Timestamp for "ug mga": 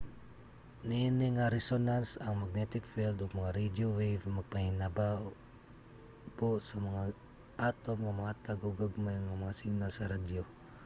3.23-3.55